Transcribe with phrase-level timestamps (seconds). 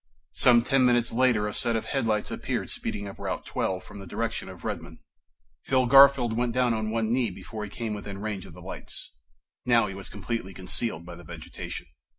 [0.33, 4.07] Some ten minutes later, a set of headlights appeared speeding up Route Twelve from the
[4.07, 4.97] direction of Redmon.
[5.65, 9.13] Phil Garfield went down on one knee before he came within range of the lights.
[9.63, 11.85] Now he was completely concealed by the vegetation.